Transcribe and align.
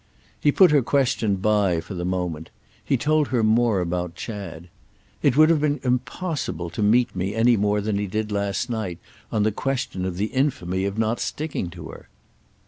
He 0.39 0.51
put 0.51 0.71
her 0.71 0.81
question 0.81 1.35
by 1.35 1.79
for 1.79 1.93
the 1.93 2.03
moment; 2.05 2.49
he 2.83 2.97
told 2.97 3.27
her 3.27 3.43
more 3.43 3.81
about 3.81 4.15
Chad. 4.15 4.67
"It 5.21 5.37
would 5.37 5.51
have 5.51 5.61
been 5.61 5.79
impossible 5.83 6.71
to 6.71 6.81
meet 6.81 7.15
me 7.15 7.37
more 7.55 7.81
than 7.81 7.99
he 7.99 8.07
did 8.07 8.31
last 8.31 8.67
night 8.67 8.97
on 9.31 9.43
the 9.43 9.51
question 9.51 10.03
of 10.03 10.17
the 10.17 10.33
infamy 10.33 10.85
of 10.85 10.97
not 10.97 11.19
sticking 11.19 11.69
to 11.69 11.89
her." 11.89 12.09